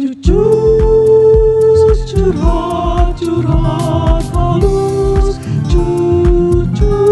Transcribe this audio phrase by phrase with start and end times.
[0.00, 5.36] Jujur curhat curhat halus.
[5.68, 7.04] Jujur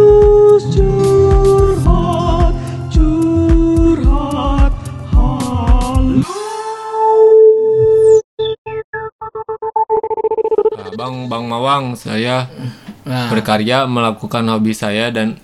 [0.73, 2.57] curhat
[2.89, 4.73] curhat
[5.13, 6.33] halus.
[10.97, 12.49] Bang Bang Mawang, saya
[13.05, 15.37] Nah, berkarya melakukan hobi saya dan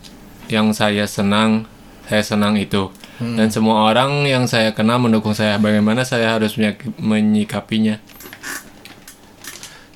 [0.49, 1.69] yang saya senang,
[2.09, 2.89] saya senang itu.
[3.17, 3.37] Hmm.
[3.37, 5.55] Dan semua orang yang saya kenal mendukung saya.
[5.57, 7.99] Bagaimana saya harus menyik- menyikapinya?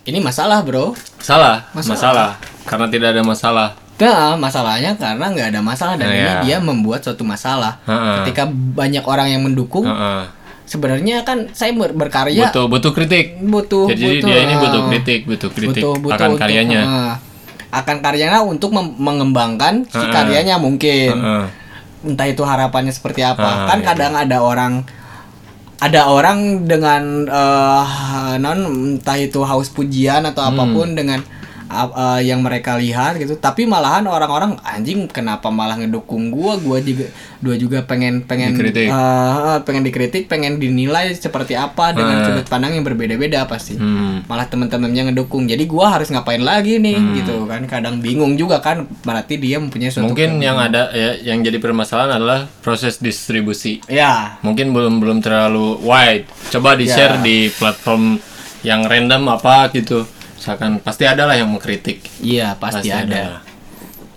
[0.04, 0.96] ini masalah bro.
[1.20, 1.92] Salah, Masalah.
[1.92, 2.30] masalah.
[2.64, 3.68] Karena tidak ada masalah.
[3.98, 6.34] Nah, masalahnya karena nggak ada masalah dan Nah, ini ya.
[6.40, 7.76] dia membuat suatu masalah.
[7.84, 8.22] Ha-ha.
[8.22, 10.22] Ketika banyak orang yang mendukung, Heeh.
[10.64, 13.36] sebenarnya kan saya ber- berkarya Butuh butuh kritik.
[13.42, 16.80] butuh Jadi butuh, dia ini ah, butuh kritik, butuh kritik butuh, butuh akan untuk, karyanya.
[16.80, 17.14] ah,
[17.74, 21.12] akan karyanya untuk mengembangkan si karyanya mungkin.
[21.12, 21.44] Heeh.
[22.04, 23.42] Entah itu harapannya seperti apa.
[23.42, 23.86] Ah, kan iya.
[23.92, 24.72] kadang ada orang
[25.78, 28.60] ada orang dengan eh, non
[28.98, 30.50] entah itu haus pujian atau Hmm.
[30.54, 31.20] apa pun dengan
[31.70, 33.34] eh, yang mereka lihat gitu.
[33.34, 36.56] Tapi malahan orang-orang anjing kenapa malah ngedukung gua?
[36.56, 37.06] Gua juga
[37.38, 38.88] gua juga pengen pengen Dikritik.
[38.88, 42.24] eh, pengen dikritik pengen dinilai seperti apa dengan Ah.
[42.24, 43.76] sudut pandang yang berbeda-beda pasti.
[43.76, 44.24] Hmm.
[44.24, 45.44] malah teman-temannya ngedukung.
[45.44, 46.96] Jadi gua harus ngapain lagi nih?
[47.16, 48.88] Gitu kan kadang bingung juga kan.
[49.00, 53.80] Berarti dia mempunyai suatu Mungkin yang ada ya yang jadi permasalahan adalah proses distribusi.
[53.86, 54.40] ya.
[54.40, 56.24] Mungkin belum belum terlalu wide.
[56.48, 57.22] Coba di share Ya.
[57.22, 58.16] di platform
[58.60, 60.02] yang random apa gitu
[60.38, 63.42] misalkan pasti ada lah yang mengkritik iya pasti, ada.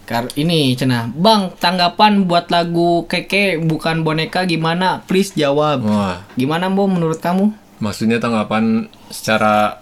[0.01, 4.99] Kar ini cenah, Bang, tanggapan buat lagu Keke bukan boneka gimana?
[5.07, 5.81] Please jawab.
[5.81, 7.55] wah Gimana, Bo menurut kamu?
[7.79, 9.81] maksudnya tanggapan secara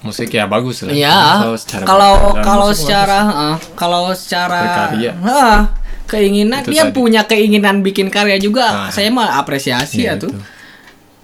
[0.00, 1.14] musik ya bagus lah Iya.
[1.38, 5.12] Kalau secara Kalau secara kalau secara eh, kalau secara Berkarya.
[5.20, 5.58] Hah,
[6.06, 6.94] keinginan Itu dia tadi.
[6.96, 8.66] punya keinginan bikin karya juga.
[8.72, 8.90] Nah.
[8.90, 10.32] Saya mah apresiasi Iya, ya tuh.
[10.32, 10.38] itu.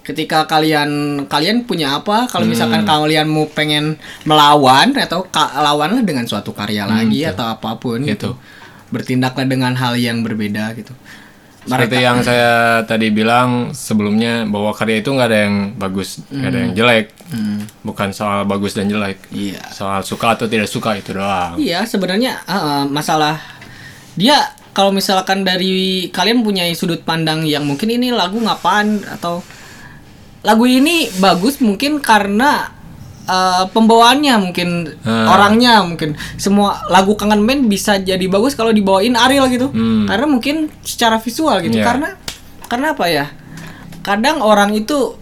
[0.04, 0.90] Ketika kalian
[1.24, 2.28] kalian punya apa?
[2.28, 2.52] Kalau Hmm.
[2.52, 5.24] misalkan kalian mau pengen melawan atau
[5.56, 8.12] lawanlah dengan suatu karya lagi atau apa pun Gitu.
[8.12, 8.30] gitu.
[8.86, 10.92] Bertindaklah dengan hal yang berbeda gitu.
[11.64, 12.52] seperti yang saya
[12.84, 17.06] tadi bilang sebelumnya bahwa karya itu nggak ada yang bagus nggak ada yang jelek
[17.80, 19.40] bukan soal bagus dan jelek Hmm.
[19.48, 19.64] Iya.
[19.72, 23.40] soal suka atau tidak suka itu doang Iya, sebenarnya uh, masalah
[24.12, 24.36] dia
[24.70, 29.40] kalau misalkan dari kalian punya sudut pandang yang mungkin ini lagu ngapain atau
[30.44, 32.68] lagu ini bagus mungkin karena
[33.24, 34.68] uh, pembawaannya mungkin
[35.00, 35.32] Ah.
[35.32, 40.04] orangnya mungkin semua lagu kangen band bisa jadi bagus kalau dibawain Ariel gitu Hmm.
[40.04, 41.84] karena mungkin secara visual gitu Iya.
[41.84, 42.08] karena
[42.68, 43.26] karena apa ya
[44.04, 45.16] kadang orang itu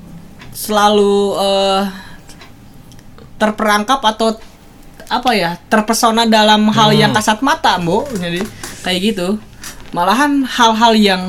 [0.51, 1.83] selalu uh,
[3.39, 4.39] terperangkap atau
[5.07, 6.99] apa ya terpesona dalam hal Hmm.
[6.99, 8.43] yang kasat mata bu jadi
[8.83, 9.29] kayak gitu
[9.93, 11.23] malahan hal-hal yang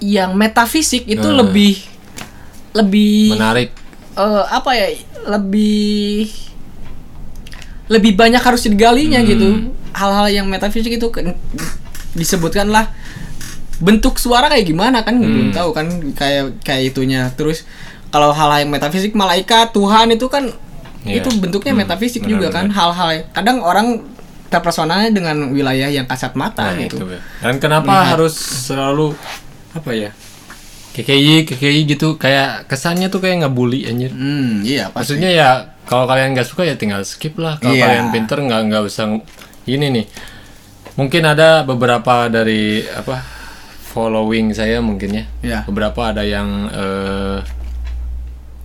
[0.00, 1.38] yang metafisik itu Hmm.
[1.40, 1.78] lebih
[2.72, 3.70] lebih menarik
[4.14, 4.86] eh, apa ya
[5.28, 6.28] lebih
[7.88, 9.28] lebih banyak harus digalinya Hmm.
[9.28, 9.48] gitu
[9.92, 11.32] hal-hal yang metafisik itu kan
[12.12, 12.92] disebutkan lah
[13.78, 17.62] bentuk suara kayak gimana kan belum tahu kan kayak kayak itunya terus
[18.10, 20.50] kalau hal-hal yang metafisik malaikat Tuhan itu kan
[21.06, 21.22] Iya.
[21.22, 24.02] itu bentuknya Hmm, metafisik benar, juga kan hal-hal kadang orang
[24.50, 27.06] terpersonanya dengan wilayah yang kasat mata Nah, gitu itu.
[27.38, 29.14] Dan kenapa harus selalu
[29.72, 30.10] apa ya?
[30.98, 34.10] KKI, KKI gitu kayak kesannya tuh kayak ngebully anjir.
[34.10, 35.48] hmm iya pasti Maksudnya ya
[35.86, 37.56] kalau kalian nggak suka ya tinggal skip lah.
[37.56, 37.86] Kalau Iya.
[37.86, 39.06] kalian pinter nggak nggak usah
[39.64, 40.06] ini nih.
[40.94, 43.22] Mungkin ada beberapa dari apa
[43.88, 45.24] following saya mungkin ya.
[45.40, 45.58] Iya.
[45.64, 47.38] Beberapa ada yang eh,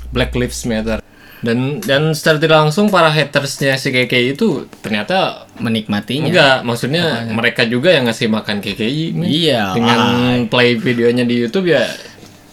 [0.10, 1.00] Black Lives Matter.
[1.44, 7.68] Dan dan secara tidak langsung para hatersnya si KKI itu ternyata menikmatinya Enggak, maksudnya mereka
[7.68, 9.12] juga yang ngasih makan KKI.
[9.20, 10.48] Iya, Dengan lah.
[10.48, 11.84] play videonya di YouTube ya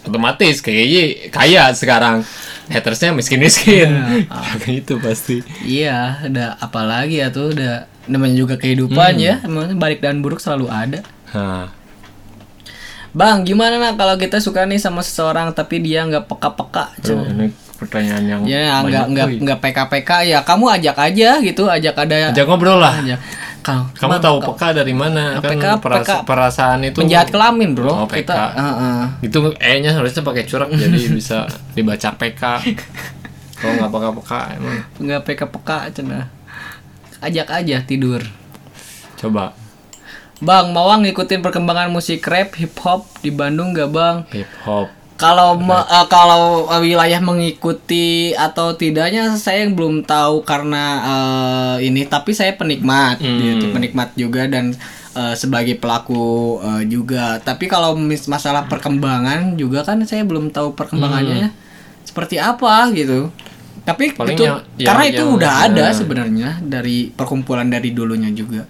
[0.03, 2.23] otomatis KKI kaya sekarang.
[2.67, 3.91] Hatersnya miskin-miskin.
[4.71, 5.43] itu pasti.
[5.61, 9.21] Iya, ada apa lagi ya tuh udah namanya juga kehidupan Hmm.
[9.21, 11.01] ya, emang balik dan buruk selalu ada.
[11.31, 11.67] Nah,
[13.11, 16.95] Bang, gimana nak kalau kita suka nih sama seseorang tapi dia nggak peka-peka?
[16.95, 21.97] aduh, ini pertanyaan yang Ya, nggak nggak nggak PK-PK ya kamu ajak aja gitu, ajak
[21.99, 23.03] ada Ajak ngobrol lah.
[23.03, 23.19] aja.
[23.61, 25.37] Kalau Kamu tahu peka dari mana?
[25.39, 26.13] Kan PK, peras- PK.
[26.25, 27.93] perasaan itu penjahat kelamin, Bro.
[27.93, 28.41] Oh, kita PK.
[28.57, 29.01] Heeh.
[29.21, 31.45] itu E-nya harusnya pakai curak jadi bisa
[31.77, 32.43] dibaca PK.
[33.61, 36.25] Kalau nggak peka-peka emang nggak PK-PK cenah.
[37.21, 38.25] Ajak aja tidur.
[39.15, 39.53] coba
[40.41, 44.25] Bang, mau ngikutin perkembangan musik rap, hip hop di Bandung gak, Bang?
[44.33, 44.89] hip hop.
[45.21, 46.43] Kalau me- eh, kalau
[46.75, 53.37] wilayah mengikuti atau tidaknya saya belum tahu karena eh, ini tapi saya penikmat Hmm.
[53.39, 54.73] gitu, penikmat juga dan
[55.11, 56.25] eh, sebagai pelaku
[56.59, 57.37] eh, juga.
[57.39, 61.53] Tapi kalau mis- masalah perkembangan juga kan saya belum tahu perkembangannya.
[62.01, 63.31] seperti apa gitu.
[63.81, 65.95] Tapi Paling itu yang- karena yang- itu yang- udah ada nah.
[65.95, 68.67] sebenarnya dari perkumpulan dari dulunya juga.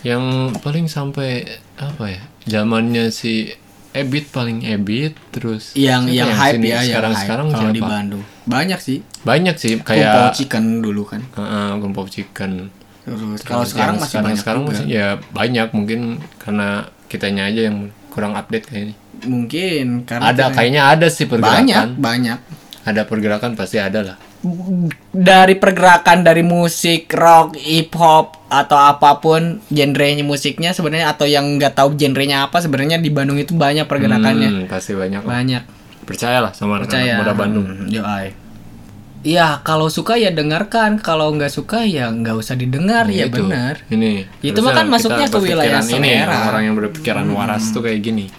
[0.00, 0.24] Yang
[0.58, 1.44] paling sampai
[1.76, 2.22] apa ya?
[2.48, 3.52] Zamannya si
[3.90, 7.80] Ebit paling Ebit terus Yang yang hype ya, yang sekarang hype sekarang kalau di?
[7.82, 8.22] Bandung.
[8.46, 8.98] Banyak sih.
[9.26, 11.22] Banyak sih Kumpul kayak chicken dulu kan.
[11.34, 12.70] Heeh, Gumpau Chicken.
[13.02, 16.00] Terus kalau sekarang yang masih sekarang, banyak sekarang masih ya banyak mungkin
[16.38, 18.96] karena kitanya aja yang kurang update kayaknya.
[19.26, 21.88] Mungkin karena Ada kayaknya ada sih banyak pergerakan.
[21.98, 22.38] banyak
[22.86, 24.16] Ada pergerakan pasti ada lah.
[25.12, 31.60] Dari pergerakan dari musik rock, hip hop atau apa pun genrenya musiknya sebenarnya atau yang
[31.60, 34.48] nggak tahu genrenya apa sebenarnya di Bandung itu banyak pergerakannya.
[34.48, 35.22] Hmm, pasti banyak.
[35.22, 35.62] Banyak.
[36.08, 37.20] Percayalah sama Percaya.
[37.20, 37.68] muda Bandung.
[37.68, 38.32] Hmm, yoi.
[39.20, 43.44] Iya, kalau suka ya dengarkan, kalau nggak suka ya nggak usah didengar, ya Itu.
[43.44, 43.84] benar.
[43.92, 44.24] Ini.
[44.40, 46.48] Itu mah kan masuknya ke wilayah ini selera.
[46.48, 48.32] orang yang berpikiran waras tuh kayak gini.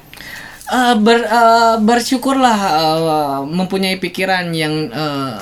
[0.71, 5.33] Eh, ber, eh, bersyukurlah eh, mempunyai pikiran yang eh,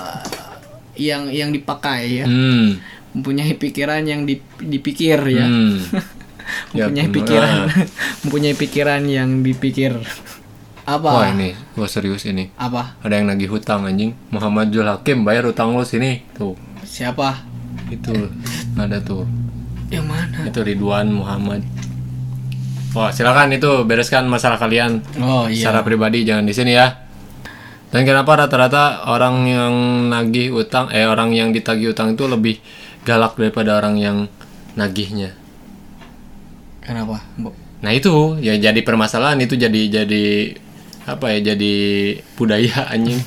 [1.00, 2.76] yang yang dipakai ya, Hmm.
[3.12, 5.46] mempunyai pikiran yang dip- dipikir ya.
[5.46, 5.80] Hmm.
[6.72, 7.16] Ya, mempunyai bener.
[7.16, 7.56] pikiran
[8.26, 9.94] mempunyai pikiran yang dipikir
[10.84, 12.50] apa Wah ini, gua serius ini.
[12.56, 14.18] apa Ada yang nagih hutang anjing.
[14.28, 16.26] Muhammad Jul Hakim bayar hutang lo sini.
[16.34, 16.58] Tuh.
[16.82, 17.46] siapa
[17.88, 18.10] Itu
[18.74, 19.30] ada tuh.
[19.88, 21.62] yang mana Itu Ridwan Muhammad.
[22.90, 27.09] Wah, silakan itu bereskan masalah kalian oh iya secara pribadi jangan di sini ya.
[27.90, 29.74] Dan kenapa rata-rata orang yang
[30.14, 32.62] nagih utang eh orang yang ditagih utang itu lebih
[33.02, 34.18] galak daripada orang yang
[34.78, 35.34] nagihnya.
[36.86, 37.54] kenapa Bu?
[37.80, 40.58] Nah, itu ya jadi permasalahan itu jadi jadi
[41.06, 41.74] apa ya jadi
[42.38, 43.22] budaya anjing.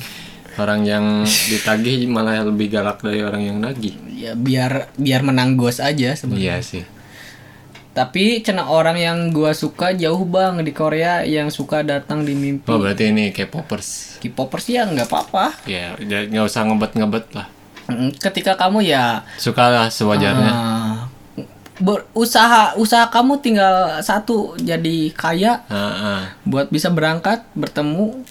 [0.53, 3.97] Orang yang ditagih malah lebih galak dari orang yang nagih.
[4.13, 6.83] ya biar biar menang gos aja sebenarnya Iya sih.
[7.93, 12.65] Tapi cina orang yang gua suka jauh bang di Korea yang suka datang di mimpi
[12.65, 14.17] Oh, berarti ini K-popers.
[14.17, 17.47] K-popers ya nggak apa-apa Ya, ya, nggak usah ngebet-ngebet lah.
[17.85, 20.49] Mm, ketika kamu ya Sukalah sewajarnya.
[20.49, 20.95] ah,
[21.75, 26.21] berusaha usaha kamu tinggal satu jadi kaya Ah, ah.
[26.43, 28.23] buat bisa berangkat bertemu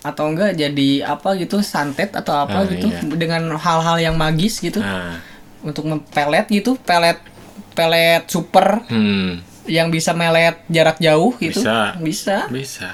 [0.00, 3.02] atau enggak jadi apa gitu santet atau apa Ah, gitu iya.
[3.12, 5.18] dengan hal-hal yang magis gitu Nah,
[5.60, 7.18] untuk mempelet gitu pelet
[7.76, 11.92] pelet super hmm, yang bisa melet jarak jauh gitu Bisa.
[12.00, 12.88] bisa bisa.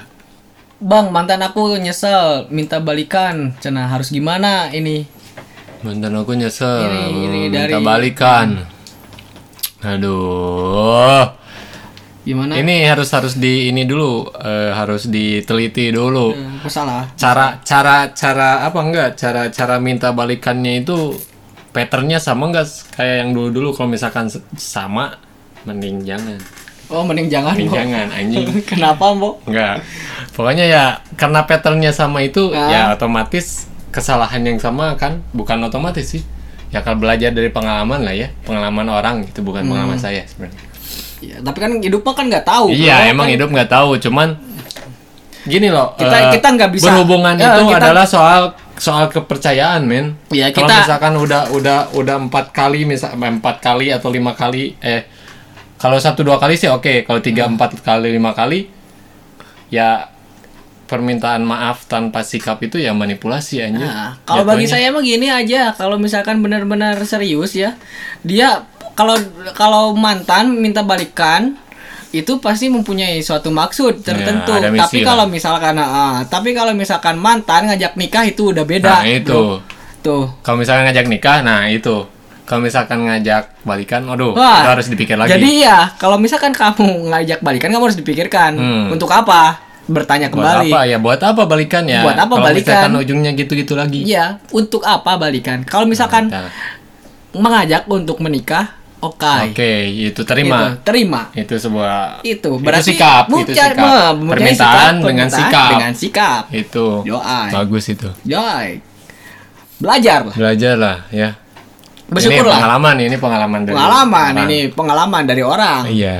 [0.77, 5.07] bang mantan aku nyesel minta balikan cina harus gimana ini
[5.79, 8.47] Mantan aku nyesel, Ini- ini minta dari- balikan.
[9.83, 11.27] Aduh.
[12.23, 16.31] gimana Ini harus harus di ini dulu, eh, harus diteliti dulu.
[16.31, 19.19] Hmm, salah Cara cara cara apa enggak?
[19.19, 21.19] Cara cara minta balikannya itu
[21.73, 25.17] patternnya sama enggak kayak yang dulu-dulu kalau misalkan sama
[25.63, 26.37] mending jangan.
[26.87, 27.75] oh mending jangan Mending Bo.
[27.75, 28.47] jangan anjing.
[28.69, 29.81] kenapa mbok Enggak.
[30.31, 30.83] Pokoknya ya
[31.13, 32.69] karena patternnya sama itu Ah.
[32.69, 36.21] ya otomatis kesalahan yang sama kan bukan otomatis sih.
[36.69, 40.57] Ya kalau belajar dari pengalaman lah ya, pengalaman orang itu bukan pengalaman saya sebenarnya.
[41.21, 43.09] ya, tapi kan hidup mah kan nggak tahu Iya, bro.
[43.09, 44.27] emang Kan- hidup nggak tahu, cuman
[45.43, 45.93] gini loh.
[45.93, 48.41] Kita- eh, kita nggak bisa- berhubungan ya, itu kita- adalah soal
[48.75, 50.17] soal kepercayaan, men.
[50.29, 55.05] Kalau kita- misalkan udah udah udah empat kali misal empat kali atau lima kali, eh
[55.77, 57.55] kalau satu dua kali sih oke, kalau tiga Hmm.
[57.59, 58.71] empat kali lima kali,
[59.69, 60.09] ya
[60.83, 63.73] permintaan maaf tanpa sikap itu ya manipulasi aja.
[63.73, 67.73] Nah, kalau bagi saya mah gini aja, kalau misalkan benar-benar serius ya,
[68.21, 68.61] dia
[68.93, 69.17] kalau
[69.57, 71.57] kalau mantan minta balikan
[72.13, 74.53] itu pasti mempunyai suatu maksud tertentu.
[74.53, 75.05] ada misi tapi lah.
[75.09, 79.01] kalau misalkan ah, tapi kalau misalkan mantan ngajak nikah itu udah beda.
[79.01, 79.33] Nah, itu.
[79.33, 79.59] bro.
[79.99, 80.25] Tuh.
[80.39, 82.05] Kalau misalkan ngajak nikah, nah itu.
[82.43, 85.31] Kalau misalkan ngajak balikan, aduh, Wah, itu harus dipikir lagi.
[85.31, 88.87] Jadi ya, kalau misalkan kamu ngajak balikan kamu harus dipikirkan Hmm.
[88.91, 89.63] untuk apa?
[89.83, 90.69] Bertanya buat kembali.
[90.69, 90.97] apa ya?
[90.99, 92.03] Buat apa balikan ya?
[92.03, 92.67] Buat apa Kalau balikan?
[92.67, 94.03] misalkan ujungnya gitu-gitu lagi.
[94.03, 95.63] Iya, untuk apa balikan?
[95.63, 96.51] Kalau misalkan Nah,
[97.33, 99.35] mengajak untuk menikah, oke.
[99.49, 99.71] Oke,
[100.07, 100.57] itu terima.
[100.57, 101.21] Gitu, terima.
[101.33, 104.15] Itu sebuah Itu berarti sikap, itu sikap.
[104.15, 105.69] mempunyai Permintaan sikap, dengan sikap.
[105.69, 106.43] Dengan sikap.
[106.49, 106.87] itu.
[107.03, 107.49] Yoi.
[107.51, 108.09] Bagus itu.
[108.23, 108.79] Yoi.
[109.75, 110.35] Belajar lah.
[110.35, 111.29] Belajar lah ya.
[112.03, 112.55] ini Bersyukurlah.
[112.55, 114.43] pengalaman ini pengalaman dari Pengalaman orang.
[114.45, 115.81] ini pengalaman dari orang.
[115.87, 116.17] Iya.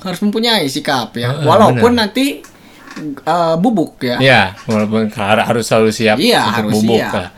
[0.00, 1.30] Harus mempunyai sikap ya.
[1.30, 2.42] Heeh, Walaupun nanti
[3.22, 4.18] eh, bubuk ya.
[4.18, 7.14] Iya, walaupun har- harus selalu siap Iya, untuk harus bubuk siap.
[7.14, 7.28] lah.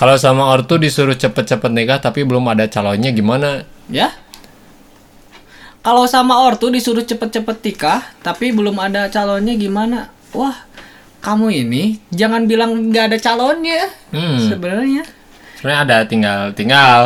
[0.00, 3.68] Kalau sama ortu disuruh cepet-cepet nikah tapi belum ada calonnya gimana?
[3.86, 4.16] Ya.
[5.80, 10.12] Kalau sama ortu disuruh cepet-cepet nikah, tapi belum ada calonnya gimana?
[10.32, 10.56] Wah,
[11.20, 13.88] kamu ini jangan bilang nggak ada calonnya.
[14.08, 14.40] Hmm.
[14.40, 15.04] Sebenarnya
[15.56, 17.00] Sebenarnya ada tinggal tinggal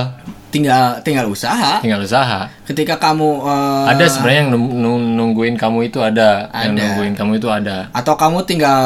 [0.51, 1.79] tinggal tinggal usaha.
[1.79, 2.47] tinggal usaha.
[2.63, 6.79] Ketika kamu eh, Ada sebenarnya yang nung- nung- nungguin kamu itu ada, yang Ada.
[6.79, 7.91] nungguin kamu itu ada.
[7.91, 8.83] atau kamu tinggal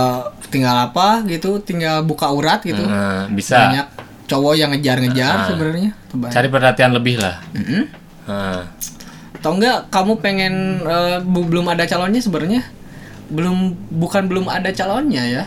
[0.49, 3.87] tinggal apa gitu tinggal buka urat gitu Nah, bisa banyak
[4.29, 5.47] cowok yang ngejar-ngejar Ah.
[5.47, 5.91] sebenarnya
[6.29, 7.41] cari perhatian lebih lah.
[7.51, 7.83] Mm-mm.
[8.25, 8.69] Nah,
[9.35, 10.55] atau enggak kamu pengen
[11.25, 12.61] bu- belum ada calonnya sebenarnya
[13.29, 13.57] belum
[13.95, 15.45] bukan belum ada calonnya ya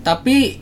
[0.00, 0.60] tapi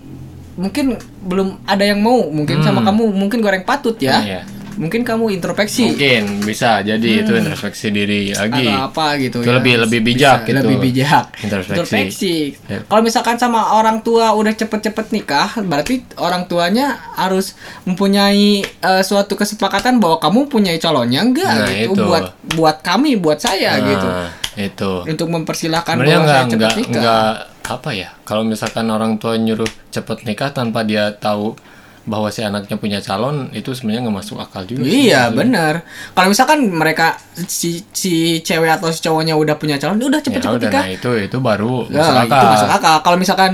[0.52, 4.28] mungkin belum ada yang mau mungkin sama kamu mungkin goreng patut ya Hmm.
[4.28, 4.40] Iya.
[4.74, 8.64] Mungkin kamu introspeksi mungkin bisa jadi itu introspeksi diri lagi.
[8.64, 9.56] atau apa gitu Itu ya.
[9.56, 10.58] lebih- lebih bijak Bisa, gitu.
[10.58, 12.34] lebih bijak Introspeksi.
[12.64, 12.78] Ya.
[12.82, 19.34] kalau misalkan sama orang tua udah cepet-cepet nikah berarti orang tuanya harus mempunyai eh, suatu
[19.34, 22.02] kesepakatan bahwa kamu punya calonnya enggak Nah, gitu itu.
[22.02, 24.08] buat buat kami buat saya Nah, gitu
[24.54, 24.92] itu.
[25.06, 27.32] untuk mempersilahkan Sebenarnya bahwa nggak saya cepet nggak nikah nggak
[27.64, 28.08] apa ya?
[28.22, 31.54] Kalau misalkan orang tua nyuruh cepet nikah tanpa dia tahu
[32.02, 34.82] bahwa si anaknya punya calon itu sebenarnya nggak masuk akal juga.
[34.82, 35.86] Iya benar.
[36.12, 37.14] Kalau misalkan mereka
[37.46, 40.82] si si cewek atau si cowoknya udah punya calon, udah Ya cepet-cepet udah, nikah.
[40.82, 42.26] nah itu itu baru Ya, masuk akal.
[42.34, 42.96] itu masuk akal.
[43.00, 43.52] Kalau misalkan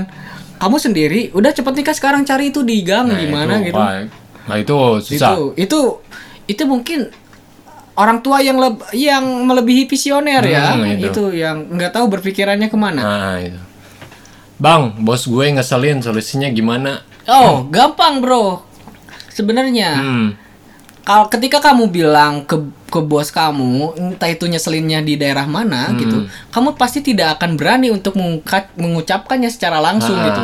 [0.57, 3.77] kamu sendiri udah cepet nikah sekarang cari itu di gang Nah, di mana itu, gitu.
[3.77, 4.01] wah,
[4.49, 5.29] Nah itu susah.
[5.29, 5.79] Itu itu
[6.49, 6.99] itu mungkin
[7.93, 10.73] orang tua yang leb- yang melebihi visioner ya.
[10.73, 11.05] Hmm, itu.
[11.05, 12.99] Itu yang nggak tahu berpikirannya ke mana.
[12.99, 13.59] Nah itu.
[14.57, 17.05] Bang, bos gue ngeselin solusinya gimana?
[17.29, 18.65] Oh, gampang bro.
[19.29, 20.29] Sebenarnya Hmm.
[21.01, 25.97] kalau ketika kamu bilang ke ke bos kamu entah itu nyeselinnya di daerah mana Hmm.
[25.97, 26.17] gitu
[26.49, 30.25] kamu pasti tidak akan berani untuk mengungkap, mengucapkannya secara langsung Ah.
[30.25, 30.41] gitu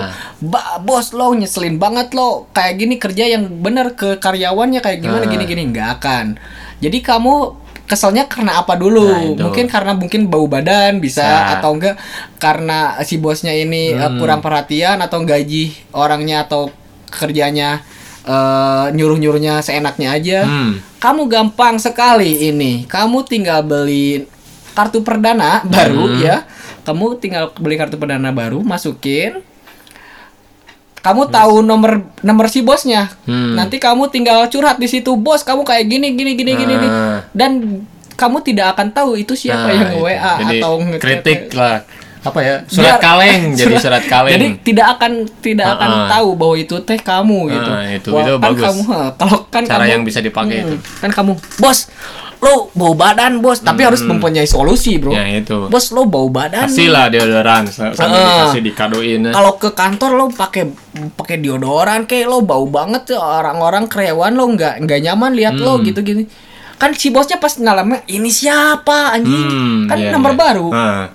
[0.48, 5.26] ba bos lo nyeselin banget lo kayak gini kerja yang benar ke karyawannya kayak gimana
[5.26, 5.30] Ah.
[5.30, 6.26] gini gini nggak akan
[6.80, 7.34] jadi kamu
[7.86, 11.54] keselnya karena apa dulu Nah, mungkin karena mungkin bau badan bisa Bisa.
[11.58, 11.96] atau enggak
[12.36, 14.18] karena si bosnya ini eh, Hmm.
[14.18, 16.74] kurang perhatian atau gaji orangnya atau
[17.08, 17.86] kerjanya
[18.22, 20.82] eh, nyuruh-nyuruhnya seenaknya aja Hmm.
[20.98, 22.90] kamu gampang sekali ini.
[22.90, 24.26] Kamu tinggal beli
[24.74, 26.20] kartu perdana baru Hmm.
[26.20, 26.38] ya.
[26.82, 29.46] Kamu tinggal beli kartu perdana baru, masukin.
[31.06, 33.14] Kamu tahu nomor nomor si bosnya.
[33.30, 33.54] Hmm.
[33.54, 35.46] Nanti kamu tinggal curhat di situ, bos.
[35.46, 36.90] Kamu kayak gini gini gini gini nih.
[36.90, 37.22] Ah.
[37.30, 37.86] Dan
[38.18, 40.02] kamu tidak akan tahu itu siapa Nah, yang itu.
[40.02, 41.86] WA Jadi, atau kritik lah.
[42.26, 42.56] Apa ya?
[42.66, 44.34] Surat Biar- kaleng jadi surat kaleng.
[44.34, 46.08] Jadi tidak akan tidak akan Ah, ah.
[46.10, 47.70] tahu bahwa itu teh kamu gitu.
[47.70, 48.66] Ah, itu- Wah, itu kan bagus.
[48.66, 48.82] Kamu,
[49.14, 50.76] kalau kan Cara kamu, yang bisa dipakai Hmm, itu.
[50.98, 51.80] Kan kamu, bos,
[52.38, 55.10] lo bau badan bos, tapi harus mempunyai solusi bro.
[55.10, 55.22] Hmm.
[55.24, 55.58] Ya itu.
[55.66, 56.66] Bos lo bau badan.
[56.66, 57.94] Kasih lah deodoran Ah.
[57.94, 59.22] dikasih dikadoin.
[59.28, 60.70] Kalau ke kantor lo pakai
[61.12, 65.78] pakai deodoran kayak lo bau banget tuh orang-orang karyawan lo nggak nggak nyaman lihat lo
[65.78, 65.86] Hmm.
[65.86, 66.26] gitu gini.
[66.76, 69.32] Kan si bosnya pas ngalamnya ini siapa anjing?
[69.48, 70.38] Hmm, kan iya, nomor iya.
[70.38, 70.68] baru.
[70.70, 71.06] Ah.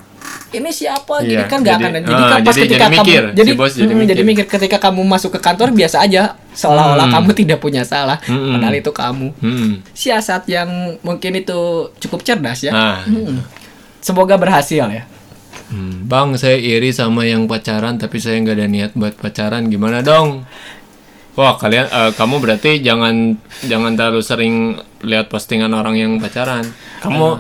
[0.50, 3.22] Ini siapa Iya, jadi kan nggak akan jadi ah, kan pas jadi- ketika jadi mikir,
[3.22, 4.24] kamu si jadi bos jadi mm, jadi mikir.
[4.24, 7.14] mikir ketika kamu masuk ke kantor biasa aja seolah-olah Hmm.
[7.16, 8.54] kamu tidak punya salah Hmm.
[8.54, 9.72] padahal itu kamu Hmm.
[9.90, 10.68] siasat yang
[11.00, 11.58] mungkin itu
[11.96, 12.98] cukup cerdas ya Ah.
[13.02, 13.46] Hmm.
[13.98, 15.04] semoga berhasil ya
[15.66, 19.70] Hmm, Bang, saya iri sama yang pacaran tapi saya nggak ada niat buat pacaran.
[19.70, 20.42] Gimana dong?
[21.32, 24.54] Wah, kalian eh, kamu berarti jangan jangan terlalu sering
[25.00, 26.66] lihat postingan orang yang pacaran.
[26.98, 27.38] Kamu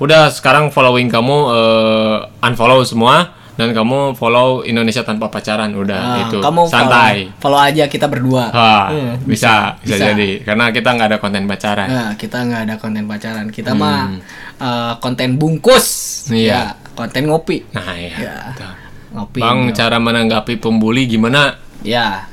[0.00, 6.18] udah sekarang following kamu eh, unfollow semua dan kamu follow Indonesia tanpa pacaran udah Nah,
[6.24, 7.28] itu kamu santai.
[7.36, 10.04] follow, follow aja kita berdua Ah, Hmm, bisa, bisa, bisa.
[10.10, 11.84] jadi karena kita nggak ada konten pacaran.
[11.86, 13.52] Nah, kita nggak ada konten pacaran.
[13.52, 14.16] Kita mah
[14.56, 15.86] eh, konten bungkus.
[16.26, 16.40] Hmm.
[16.40, 16.48] Iya.
[16.48, 16.62] Ya,
[16.96, 17.68] konten ngopi.
[17.70, 18.12] Nah, ya.
[18.16, 18.34] Ya.
[18.48, 18.72] betul.
[19.10, 19.40] Ngopi.
[19.42, 19.72] Bang, ya.
[19.76, 21.60] cara menanggapi pembuli gimana?
[21.84, 22.24] Ya.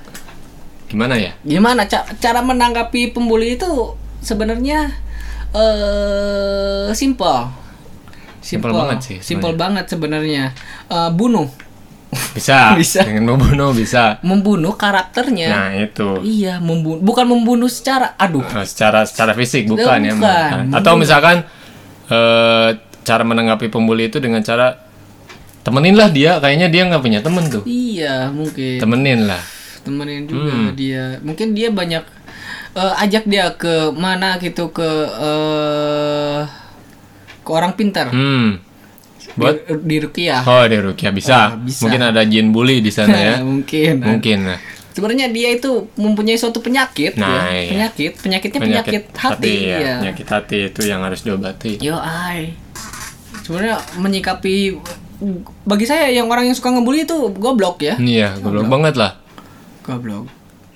[0.87, 1.35] Gimana ya?
[1.43, 3.67] Gimana ca- cara menanggapi pembuli itu
[4.23, 4.95] sebenarnya
[5.53, 7.39] eh simple.
[8.39, 10.55] Simple banget sih Simple banget sebenarnya.
[10.87, 11.51] Eh, bunuh.
[12.31, 12.71] Bisa.
[12.79, 13.03] Bisa.
[13.03, 14.23] Dengan membunuh bisa.
[14.23, 15.49] Membunuh karakternya.
[15.51, 16.23] Nah, itu.
[16.23, 18.47] Iya, membunuh bukan membunuh secara aduh.
[18.47, 20.13] Nah, secara secara fisik bukan, ya.
[20.15, 20.71] Bukan.
[20.71, 20.77] bukan.
[20.79, 21.43] Atau misalkan
[22.07, 22.69] eh,
[23.03, 24.79] cara menanggapi pembuli itu dengan cara
[25.67, 27.63] temenin lah dia, kayaknya dia nggak punya temen tuh.
[27.67, 28.79] Iya, mungkin.
[28.79, 29.43] Temenin lah.
[29.83, 30.75] temenin juga Hmm.
[30.75, 32.03] dia mungkin dia banyak
[32.77, 34.85] eh, ajak dia ke mana gitu ke
[35.17, 36.41] eh
[37.41, 38.61] ke orang pintar Hmm.
[39.33, 41.53] Buat di, di Rukiah Oh, di Rukia bisa.
[41.53, 41.85] Oh, bisa.
[41.85, 43.35] Mungkin ada jin bully di sana ya.
[43.45, 44.39] mungkin Mungkin
[44.91, 47.53] sebenarnya dia itu mempunyai suatu penyakit Nah, ya.
[47.53, 47.69] iya.
[47.69, 49.77] penyakit penyakitnya penyakit, hati, ya.
[49.77, 49.93] ya.
[50.01, 51.77] Penyakit hati itu yang harus diobati.
[51.77, 52.57] yo ai
[53.45, 54.73] sebenarnya menyikapi
[55.63, 59.21] bagi saya yang orang yang suka ngebully itu goblok ya Iya, goblok banget lah.
[59.81, 60.25] goblok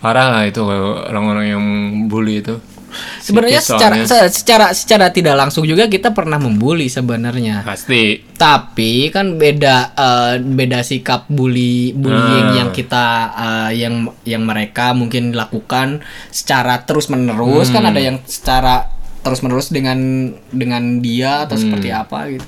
[0.01, 1.63] Parah lah itu orang-orang yang
[2.09, 2.57] bully itu.
[3.23, 3.95] sebenarnya secara
[4.27, 10.83] secara secara tidak langsung juga kita pernah membuli sebenarnya pasti tapi kan beda eh, beda
[10.83, 12.55] sikap bully bullying Ah.
[12.59, 13.95] yang kita eh, yang
[14.27, 17.95] yang mereka mungkin lakukan secara terus menerus kan Hmm.
[17.95, 18.91] ada yang secara
[19.23, 19.95] terus menerus dengan
[20.51, 21.63] dengan dia atau Hmm.
[21.63, 22.47] seperti apa gitu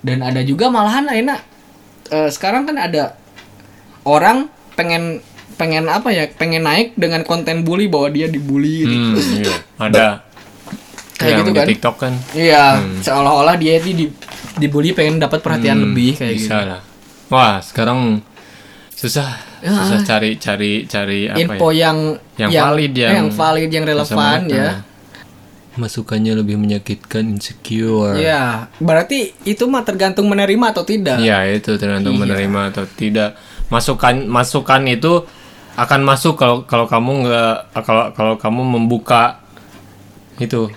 [0.00, 1.40] dan ada juga malahan enak
[2.08, 3.12] eh, sekarang kan ada
[4.04, 5.20] orang pengen
[5.56, 9.16] pengen apa ya pengen naik dengan konten bully bahwa dia dibully gitu.
[9.16, 9.54] Hmm, iya.
[9.78, 10.06] Ada.
[11.16, 11.66] Kayak Yang gitu di kan.
[11.66, 12.12] TikTok kan.
[12.30, 12.64] Iya,
[13.00, 14.06] seolah-olah dia ini di,
[14.54, 16.44] dibully pengen dapat perhatian Hmm, lebih kayak gitu.
[16.46, 16.80] bisa lah.
[17.26, 18.20] Wah, sekarang
[18.90, 19.72] susah Ya.
[19.74, 21.88] susah cari cari cari apa Info ya?
[21.88, 21.98] yang
[22.38, 24.60] Yang valid, yang- yang valid yang relevan ya.
[24.62, 24.78] nah.
[25.76, 28.16] Masukannya lebih menyakitkan, insecure.
[28.16, 31.20] Iya, berarti itu mah tergantung menerima atau tidak.
[31.20, 32.22] Iya, itu tergantung Iya.
[32.22, 33.36] menerima atau tidak.
[33.66, 35.28] Masukan masukan itu
[35.76, 37.54] akan masuk kalau kalau kamu nggak
[37.84, 39.40] kalau kalau kamu membuka
[40.36, 40.72] itu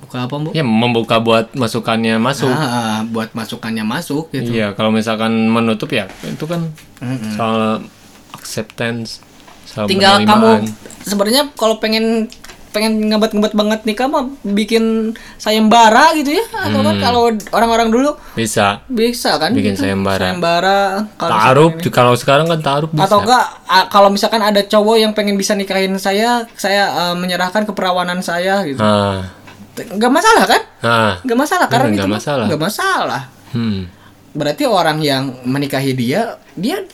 [0.00, 0.50] Buka apa, Bu?
[0.50, 2.50] ya membuka buat masukannya masuk.
[2.50, 4.58] Ah, buat masukannya masuk gitu.
[4.58, 6.66] Iya, kalau misalkan menutup ya itu kan
[6.98, 7.30] Mm-mm.
[7.38, 7.86] soal
[8.34, 9.22] acceptance,
[9.70, 10.66] soal Tinggal penerimaan.
[10.66, 12.26] kamu sebenarnya kalau pengen
[12.70, 18.86] pengen ngebat-ngebat banget nikah mah bikin sayembara gitu ya atau kan kalau orang-orang dulu bisa
[18.86, 19.58] bisa kan Hmm.
[19.58, 19.82] Bikin gitu.
[19.84, 20.30] sayembara.
[20.30, 20.78] sayembara
[21.16, 23.04] kalau taruh kalau sekarang kan taruh bisa.
[23.04, 23.44] atau enggak
[23.88, 28.78] kalau misalkan ada cowok yang pengen bisa nikahin saya saya eh, menyerahkan keperawanan saya gitu
[28.78, 29.26] Nah,
[29.72, 32.44] nggak masalah kan nah, nggak masalah karena Hmm, itu nggak masalah.
[32.46, 33.80] nggak masalah hmm.
[34.30, 36.86] berarti orang yang menikahi dia dia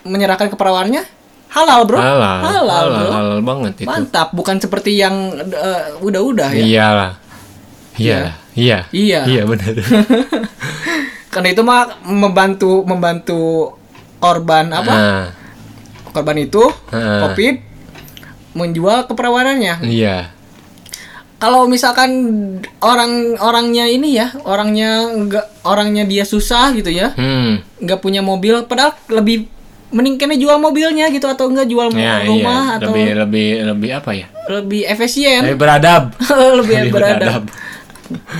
[0.00, 1.02] menyerahkan keperawanannya
[1.48, 3.88] halal bro halal, halal, halal, bro halal banget itu.
[3.88, 7.12] mantap bukan seperti yang eh, udah-udah ya Iyalah.
[7.98, 8.18] Iya,
[8.54, 8.78] iya.
[8.94, 9.20] Iya.
[9.26, 9.74] Iya benar.
[11.32, 13.74] karena itu mah membantu membantu
[14.16, 15.24] korban apa Nah,
[16.08, 17.20] korban itu Heeh.
[17.22, 17.54] covid
[18.54, 20.30] menjual keperawanannya iya.
[21.36, 22.10] kalau misalkan
[22.78, 27.62] orang-orangnya ini ya orangnya enggak orangnya dia susah gitu ya Hmm.
[27.78, 29.46] nggak punya mobil padahal lebih
[29.88, 32.76] mending kena jual mobilnya gitu atau enggak jual Ya, rumah iya.
[32.76, 34.26] atau Lebih lebih lebih apa ya?
[34.46, 36.02] lebih efisien Lebih beradab.
[36.58, 37.42] lebih Lebih beradab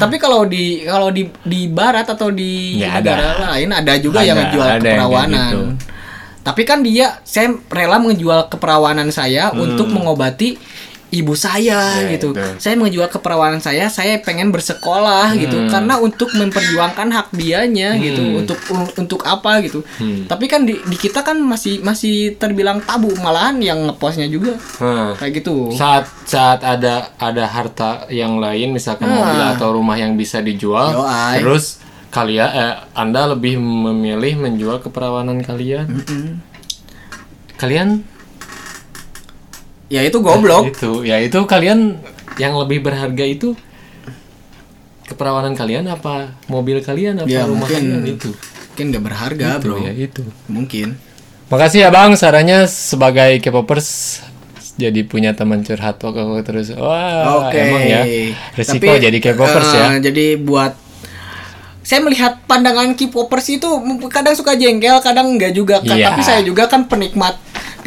[0.00, 4.32] tapi kalau di kalau di di barat atau di Ya, negara lain ada juga yang
[4.34, 5.60] Ada, menjual ada yang kayak keperawanan gitu.
[6.40, 9.68] tapi kan dia saya rela menjual keperawanan saya Hmm.
[9.68, 10.56] untuk mengobati
[11.10, 12.30] ibu saya Ya, gitu.
[12.30, 12.44] itu.
[12.56, 15.56] saya menjual keperawanan saya saya pengen bersekolah gitu.
[15.56, 15.68] Hmm.
[15.68, 18.20] karena untuk memperjuangkan hak dianya gitu.
[18.36, 18.58] Untuk
[18.94, 19.80] untuk apa gitu.
[19.96, 20.24] Hmm.
[20.24, 23.08] tapi kan di, di kita kan masih masih terbilang tabu.
[23.16, 24.60] Malahan yang ngepostnya juga.
[24.78, 25.72] Nah, kayak gitu.
[25.72, 29.16] Saat saat ada ada harta yang lain misalkan Ah.
[29.18, 31.40] mobil atau rumah yang bisa dijual Yoi.
[31.40, 35.88] terus kalian eh, anda lebih memilih menjual keperawanan kalian?
[37.56, 38.04] Kalian
[39.88, 40.68] ya itu goblok.
[40.68, 41.02] Itu.
[41.02, 41.98] Ya itu kalian
[42.36, 43.56] yang lebih berharga itu
[45.04, 48.14] keperawanan kalian apa mobil kalian apa Ya, rumah mungkin- kalian?
[48.14, 48.30] Itu.
[48.68, 49.76] mungkin gak berharga Itu, bro.
[49.80, 50.22] ya itu.
[50.46, 50.88] Mungkin.
[51.48, 52.14] Makasih ya bang.
[52.14, 54.20] Sarannya sebagai K-popers
[54.78, 56.70] jadi punya teman curhat pokok terus.
[56.70, 57.58] Wah Oke.
[57.58, 58.02] emang ya
[58.54, 59.86] resiko Tapi, jadi K-popers ya.
[59.90, 60.76] eh, Jadi buat
[61.80, 63.66] saya melihat pandangan K-popers itu
[64.06, 65.96] kadang suka jengkel, kadang enggak juga kan.
[65.96, 66.12] Iya.
[66.12, 67.34] Tapi saya juga kan penikmat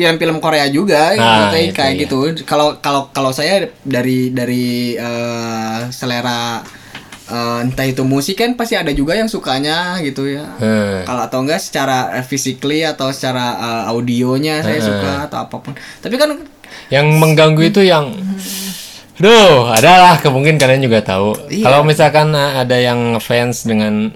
[0.01, 2.01] film-film Korea juga Nah, kayak itu kayak ya.
[2.05, 2.17] gitu.
[2.49, 6.65] Kalau kalau kalau saya dari dari eh, selera
[7.29, 10.49] eh, entah itu musik kan pasti ada juga yang sukanya gitu ya.
[10.57, 11.05] Hmm.
[11.05, 14.89] Kalau atau enggak secara eh, physically atau secara eh, audionya saya Heeh.
[14.89, 15.73] suka atau apa pun.
[15.77, 16.41] Tapi kan
[16.89, 18.11] yang mengganggu itu yang
[19.21, 21.37] Duh, adalah kemungkin kalian juga tahu.
[21.45, 21.69] Iya.
[21.69, 24.09] Kalau misalkan uh, ada yang fans dengan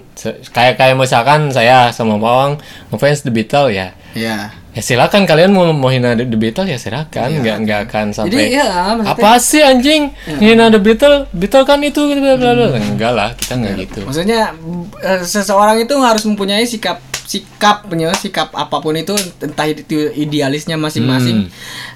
[0.50, 2.58] kayak kayak misalkan saya sama Pawang
[2.90, 3.94] ngefans The Beatles ya.
[4.18, 4.50] ya.
[4.76, 8.20] Ya silakan kalian mau mau hina The Beatles ya silakan, nggak nggak akan Iya.
[8.20, 8.68] Jadi sampai ya
[9.08, 12.76] apa sih anjing hina The Beatles, Beatles kan itu bla bla bla.
[12.76, 14.00] enggak lah, kita nggak gitu.
[14.04, 14.52] Maksudnya
[15.00, 19.10] eh, seseorang itu harus mempunyai sikap sikap punya sikap apa pun itu
[19.40, 21.48] entah itu idealisnya masing-masing.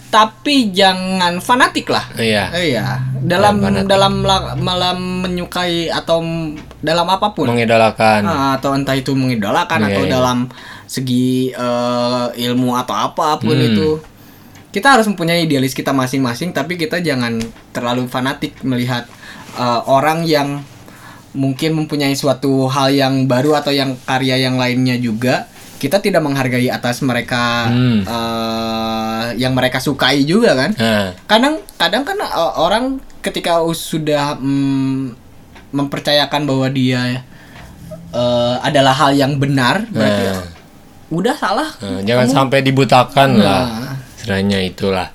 [0.08, 2.02] Tapi jangan fanatik lah.
[2.16, 2.50] Iya.
[2.50, 2.86] Iya,
[3.22, 3.86] dalam fanatik.
[3.86, 6.18] dalam la- dalam menyukai atau
[6.80, 7.46] dalam apa pun.
[7.46, 8.24] Mengidolakan.
[8.24, 10.10] Ah, atau entah itu mengidolakan Iya, atau iya.
[10.10, 10.38] dalam
[10.90, 13.68] segi eh, ilmu atau apa pun Hmm.
[13.70, 13.90] itu.
[14.70, 17.38] Kita harus mempunyai idealis kita masing-masing tapi kita jangan
[17.70, 19.06] terlalu fanatik melihat
[19.52, 20.66] eh, orang yang
[21.30, 25.46] mungkin mempunyai suatu hal yang baru atau yang karya yang lainnya juga
[25.78, 28.02] kita tidak menghargai atas mereka Hmm.
[28.02, 35.14] eh, yang mereka sukai juga kan Nah, kadang kadang kan uh, orang ketika sudah mm,
[35.70, 37.22] mempercayakan bahwa dia
[38.10, 40.24] uh, adalah hal yang benar berarti
[41.10, 43.64] udah salah nah, jangan sampai dibutakan lah.
[43.66, 43.94] Nah.
[44.20, 45.08] Istilahnya itulah.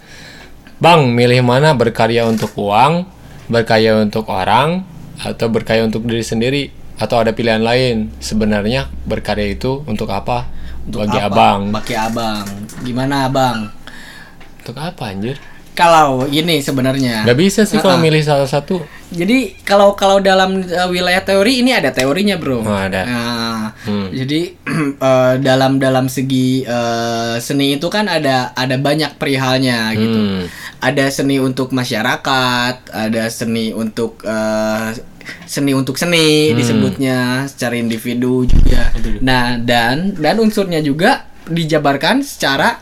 [0.81, 3.07] Bang, milih mana berkarya untuk uang,
[3.47, 4.83] berkarya untuk orang,
[5.21, 6.63] atau berkarya untuk diri sendiri?
[6.99, 8.11] Atau ada pilihan lain?
[8.19, 10.49] Sebenarnya berkarya itu untuk apa?
[10.83, 11.29] Untuk Bagi apa?
[11.31, 11.61] abang.
[11.73, 12.45] bagi abang
[12.85, 13.73] gimana abang
[14.61, 15.37] Untuk apa anjir?
[15.75, 18.03] Kalau ini sebenarnya Gak bisa sih kalau Ah, ah.
[18.03, 18.79] milih salah satu.
[19.11, 22.63] Jadi kalau kalau dalam uh, wilayah teori ini ada teorinya, Bro.
[22.63, 23.03] Oh, ada.
[23.05, 24.09] Nah, Hmm.
[24.09, 24.55] jadi
[24.97, 30.17] uh, dalam dalam segi uh, seni itu kan ada ada banyak perihalnya gitu.
[30.17, 30.43] Hmm.
[30.81, 34.89] Ada seni untuk masyarakat, ada seni untuk uh,
[35.45, 36.57] seni untuk seni Hmm.
[36.57, 38.89] disebutnya secara individu juga.
[39.21, 42.81] Nah, dan dan unsurnya juga dijabarkan secara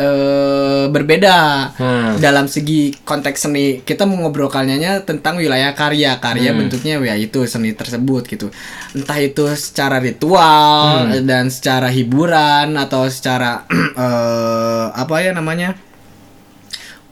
[0.00, 1.36] eh berbeda
[1.76, 2.16] Hmm.
[2.16, 6.64] dalam segi konteks seni kita mengobrolkannya tentang wilayah karya karya Hmm.
[6.64, 8.48] bentuknya ya itu seni tersebut gitu
[8.96, 11.22] entah itu secara ritual Hmm.
[11.28, 13.68] dan secara hiburan atau secara
[14.00, 15.76] eh apa ya namanya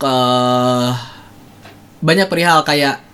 [0.01, 0.17] ke
[2.01, 3.05] banyak perihal kayak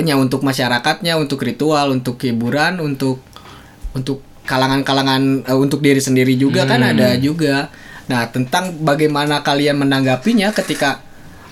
[0.00, 3.20] nya untuk masyarakatnya untuk ritual untuk hiburan untuk
[3.92, 6.92] untuk kalangan-kalangan eh, untuk diri sendiri juga kan Hmm.
[6.96, 7.68] ada juga
[8.10, 10.98] nah tentang bagaimana kalian menanggapinya ketika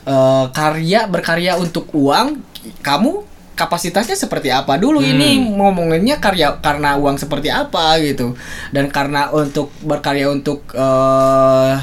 [0.02, 2.42] eh, karya berkarya untuk uang
[2.82, 3.22] kamu
[3.54, 5.14] kapasitasnya seperti apa dulu Hmm.
[5.14, 8.34] ini ngomonginnya karya karena uang seperti apa gitu
[8.74, 11.74] dan karena untuk berkarya untuk eh,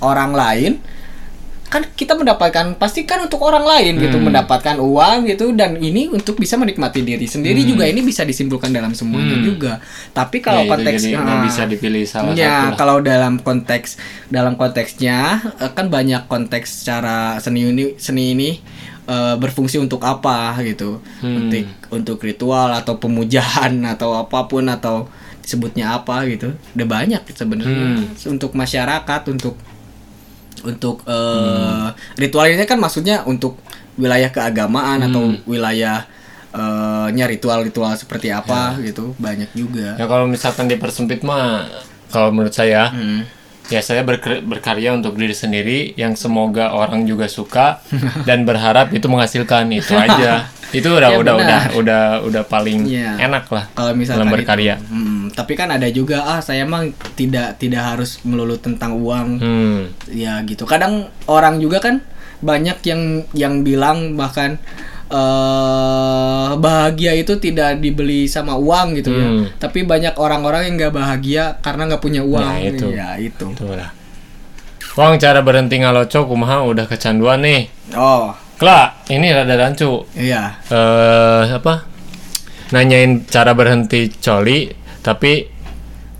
[0.00, 0.72] orang lain
[1.72, 4.28] kan kita mendapatkan pasti kan untuk orang lain gitu Hmm.
[4.28, 7.70] mendapatkan uang gitu dan ini untuk bisa menikmati diri sendiri Hmm.
[7.72, 9.46] juga ini bisa disimpulkan dalam semuanya Hmm.
[9.46, 9.72] juga
[10.12, 13.96] tapi kalau Ya, konteks jadi nggak ah, bisa dipilih salah ya satu kalau dalam konteks
[14.28, 15.18] dalam konteksnya
[15.56, 18.50] eh, kan banyak konteks secara seni ini seni ini
[19.02, 21.48] eh, berfungsi untuk apa gitu Hmm.
[21.48, 25.08] untuk untuk ritual atau pemujaan atau apa pun atau
[25.40, 28.06] disebutnya apa gitu udah banyak sebenarnya Hmm.
[28.30, 29.56] untuk masyarakat untuk
[30.62, 31.90] untuk eh, Hmm.
[32.14, 33.58] ritual ini kan maksudnya untuk
[33.94, 35.42] wilayah keagamaan atau Hmm.
[35.44, 36.06] wilayah
[36.50, 41.64] eh, nya ritual-ritual seperti apa gitu banyak juga Ya kalau misalkan dipersempit mah
[42.08, 43.24] kalau menurut saya Hmm.
[43.64, 47.80] ya saya berker- berkarya untuk diri sendiri yang semoga orang juga suka
[48.28, 50.44] dan berharap itu menghasilkan itu aja.
[50.72, 51.44] itu udah Ya, udah benar.
[51.44, 53.16] udah udah udah paling Iya.
[53.22, 54.36] enak lah kalau misalkan dalam itu.
[54.36, 54.74] berkarya.
[54.82, 59.80] Hmm, tapi kan ada juga ah saya emang tidak tidak harus melulu tentang uang Hmm.
[60.08, 62.00] ya gitu kadang orang juga kan
[62.38, 64.58] banyak yang yang bilang bahkan
[65.12, 69.44] eh bahagia itu tidak dibeli sama uang gitu ya Hmm.
[69.56, 72.86] tapi banyak orang-orang yang nggak bahagia karena nggak punya uang Nah, itu.
[72.90, 73.92] ya itu Betul lah.
[74.92, 77.68] Wong cara berhenti ngaloco kumaha udah kecanduan nih.
[77.94, 78.32] oh
[78.62, 80.06] Kla, ini rada rancu.
[80.14, 81.82] iya Eh apa?
[82.70, 84.70] Nanyain cara berhenti coli
[85.02, 85.50] tapi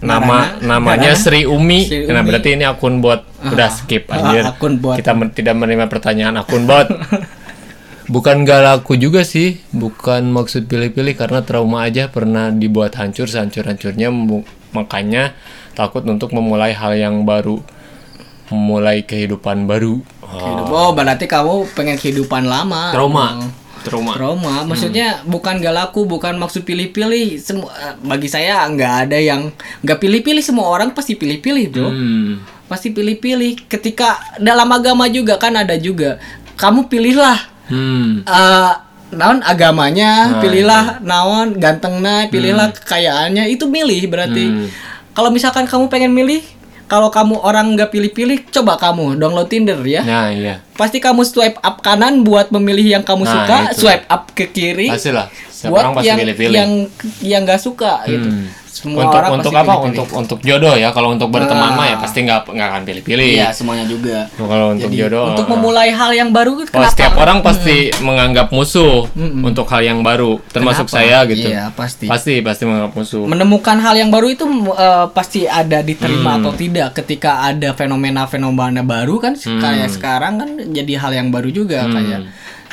[0.03, 0.67] nama Narana?
[0.83, 1.23] namanya Narana?
[1.23, 1.87] Sri Umi.
[1.87, 2.29] Sri Nah, Umi.
[2.29, 3.23] berarti ini akun bot.
[3.43, 4.43] Udah Ah, skip ah, anjir.
[4.43, 4.99] akun bot.
[4.99, 6.91] Kita men- tidak menerima pertanyaan akun bot.
[8.13, 14.11] Bukan gak laku juga sih, bukan maksud pilih-pilih karena trauma aja pernah dibuat hancur sehancur-hancurnya
[14.11, 15.33] mu- makanya
[15.73, 17.63] takut untuk memulai hal yang baru,
[18.51, 20.03] memulai kehidupan baru.
[20.35, 20.67] Hidup.
[20.67, 23.51] oh berarti kamu pengen kehidupan lama Trauma, Oh.
[23.83, 24.13] trauma.
[24.15, 27.35] Trauma, maksudnya bukan gak laku, bukan maksud pilih-pilih.
[27.37, 30.39] Semua eh, bagi saya nggak ada yang nggak pilih-pilih.
[30.39, 31.91] Semua orang pasti pilih-pilih, bro.
[31.91, 32.39] Hmm.
[32.65, 33.67] Pasti pilih-pilih.
[33.67, 36.23] Ketika dalam agama juga kan ada juga.
[36.55, 38.23] Kamu pilihlah Hmm.
[38.23, 38.73] eh
[39.13, 43.51] naon agamanya, Nah, pilihlah naon gantengnya, pilihlah kekayaannya.
[43.51, 44.45] Itu milih berarti.
[44.47, 44.67] Hmm.
[45.11, 46.41] Kalau misalkan kamu pengen milih,
[46.93, 50.05] kalau kamu orang nggak pilih-pilih, coba kamu download Tinder ya.
[50.05, 50.61] Nah, iya.
[50.77, 53.81] Pasti kamu swipe up kanan buat memilih yang kamu Nah, suka, itu.
[53.81, 55.33] swipe up ke kiri Pasti lah.
[55.49, 56.53] Setiap buat orang pasti yang pilih-pilih.
[56.53, 56.71] yang
[57.25, 58.29] yang nggak suka gitu.
[58.73, 58.81] Hmm.
[58.83, 59.65] Semua untuk orang untuk pasti apa?
[59.69, 59.91] pilih-pilih.
[59.93, 60.89] Untuk untuk jodoh ya.
[60.91, 61.77] Kalau untuk berteman Nah.
[61.77, 63.33] mah ya pasti nggak nggak akan pilih-pilih.
[63.37, 64.19] Iya, semuanya juga.
[64.33, 65.25] Kalau untuk Jadi, jodoh.
[65.29, 66.89] untuk eh, memulai hal yang baru Oh, kenapa?
[66.89, 69.05] setiap orang pasti menganggap musuh
[69.43, 70.97] untuk hal yang baru, termasuk Kenapa?
[70.99, 71.47] saya gitu.
[71.47, 72.07] Iya, pasti.
[72.07, 73.25] Pasti pasti menganggap musuh.
[73.25, 76.41] Menemukan hal yang baru itu eh, pasti ada diterima Hmm.
[76.41, 81.83] atau tidak ketika ada fenomena-fenomena baru kan kayak sekarang kan jadi hal yang baru juga
[81.83, 81.93] Hmm.
[81.93, 82.21] kayak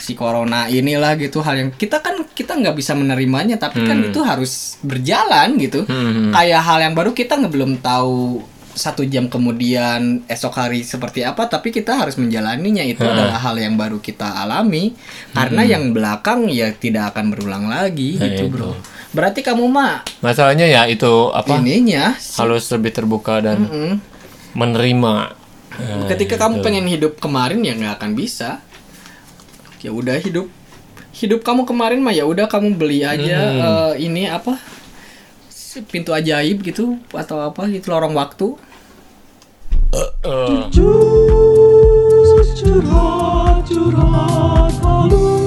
[0.09, 4.09] si corona inilah gitu hal yang kita kan kita nggak bisa menerimanya tapi kan Hmm.
[4.09, 6.31] itu harus berjalan gitu Hmm.
[6.31, 8.41] kayak hal yang baru kita nggak belum tahu
[8.71, 13.11] satu jam kemudian esok hari seperti apa tapi kita harus menjalaninya itu Hmm.
[13.11, 14.95] adalah hal yang baru kita alami
[15.29, 18.51] karena yang belakang ya tidak akan berulang lagi Nah, gitu itu.
[18.51, 18.73] bro
[19.09, 21.59] berarti kamu mah Masalahnya ya itu apa?
[21.59, 23.93] ininya Harus lebih terbuka dan mm,
[24.53, 25.13] menerima.
[25.71, 26.65] Eh, ketika kamu gitu.
[26.65, 28.59] pengen hidup kemarin ya nggak akan bisa
[29.79, 30.47] ya udah hidup
[31.15, 33.59] hidup kamu kemarin mah ya udah kamu beli aja hmm.
[33.59, 34.59] uh, ini apa
[35.89, 38.57] pintu ajaib gitu atau apa gitu lorong waktu
[39.95, 40.65] uh, uh.
[40.73, 45.38] Jujur, curhat, curhat.